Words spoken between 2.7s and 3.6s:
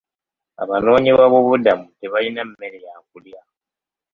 ya kulya.